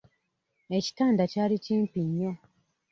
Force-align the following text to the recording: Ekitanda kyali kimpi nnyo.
Ekitanda 0.77 1.23
kyali 1.31 1.55
kimpi 1.65 1.99
nnyo. 2.07 2.31